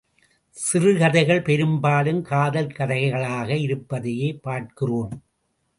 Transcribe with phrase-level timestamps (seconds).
[0.57, 5.13] சிறுகதைகள் பெரும்பாலும் காதல் கதைகளாக இருப்பதையே பார்க்கிறோம்.